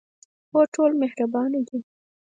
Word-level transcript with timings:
هو، 0.51 0.61
ټول 0.73 0.91
مهربانه 1.01 1.59
دي 1.67 1.79